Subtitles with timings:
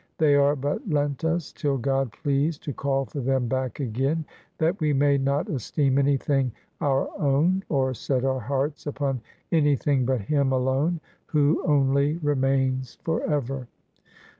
[0.17, 4.25] •They are but lent us till God please to call for them back again,
[4.57, 10.21] that we may not esteem anything our own, or set our hearts upon anything but
[10.21, 13.67] Him alone, who only remains forever.